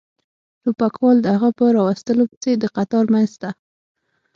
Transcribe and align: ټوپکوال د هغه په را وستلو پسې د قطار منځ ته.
ټوپکوال 0.61 1.17
د 1.21 1.27
هغه 1.35 1.49
په 1.57 1.63
را 1.75 1.81
وستلو 1.87 2.23
پسې 2.31 2.51
د 2.57 2.63
قطار 2.75 3.05
منځ 3.13 3.31
ته. 3.41 3.49